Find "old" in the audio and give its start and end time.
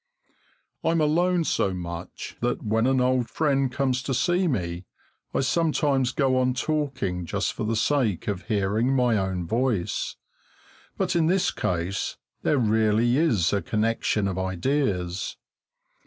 2.99-3.29